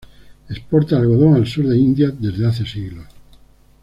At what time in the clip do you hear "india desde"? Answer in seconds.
1.77-2.47